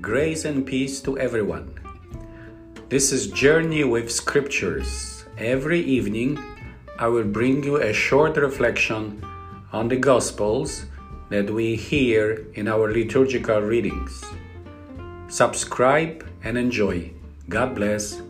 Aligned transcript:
Grace 0.00 0.46
and 0.46 0.64
peace 0.64 1.02
to 1.02 1.18
everyone. 1.18 1.74
This 2.88 3.12
is 3.12 3.26
Journey 3.26 3.84
with 3.84 4.10
Scriptures. 4.10 5.26
Every 5.36 5.80
evening, 5.80 6.38
I 6.98 7.08
will 7.08 7.24
bring 7.24 7.62
you 7.64 7.76
a 7.76 7.92
short 7.92 8.38
reflection 8.38 9.22
on 9.72 9.88
the 9.88 9.96
Gospels 9.96 10.86
that 11.28 11.50
we 11.50 11.76
hear 11.76 12.46
in 12.54 12.66
our 12.66 12.90
liturgical 12.90 13.60
readings. 13.60 14.24
Subscribe 15.28 16.26
and 16.44 16.56
enjoy. 16.56 17.12
God 17.50 17.74
bless. 17.74 18.22